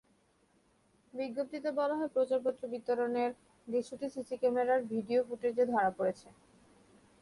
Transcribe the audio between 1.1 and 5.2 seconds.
বিজ্ঞপ্তিতে বলা হয়, প্রচারপত্র বিতরণের দৃশ্যটি সিসি ক্যামেরার ভিডিও